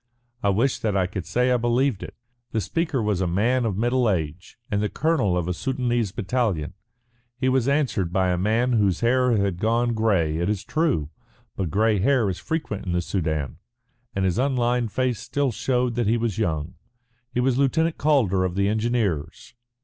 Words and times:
"I 0.41 0.49
wish 0.49 0.79
that 0.79 0.97
I 0.97 1.05
could 1.05 1.27
say 1.27 1.51
I 1.51 1.57
believed 1.57 2.01
it." 2.01 2.15
The 2.53 2.59
speaker 2.59 3.03
was 3.03 3.21
a 3.21 3.27
man 3.27 3.65
of 3.65 3.77
middle 3.77 4.09
age 4.09 4.57
and 4.71 4.81
the 4.81 4.89
colonel 4.89 5.37
of 5.37 5.47
a 5.47 5.53
Soudanese 5.53 6.11
battalion. 6.11 6.73
He 7.37 7.47
was 7.49 7.67
answered 7.67 8.11
by 8.11 8.29
a 8.31 8.37
man 8.39 8.71
whose 8.73 9.01
hair 9.01 9.37
had 9.37 9.59
gone 9.59 9.93
grey, 9.93 10.37
it 10.37 10.49
is 10.49 10.63
true. 10.63 11.11
But 11.55 11.69
grey 11.69 11.99
hair 11.99 12.31
is 12.31 12.39
frequent 12.39 12.83
in 12.87 12.93
the 12.93 13.01
Soudan, 13.03 13.57
and 14.15 14.25
his 14.25 14.39
unlined 14.39 14.91
face 14.91 15.19
still 15.19 15.51
showed 15.51 15.93
that 15.93 16.07
he 16.07 16.17
was 16.17 16.39
young. 16.39 16.73
He 17.31 17.39
was 17.39 17.59
Lieutenant 17.59 17.99
Calder 17.99 18.43
of 18.43 18.55
the 18.55 18.67
Engineers. 18.67 19.53